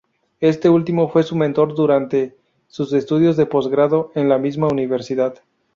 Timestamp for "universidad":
4.67-5.43